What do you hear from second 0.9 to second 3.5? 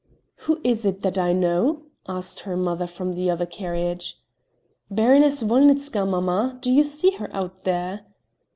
that I know?" asked her mother from the other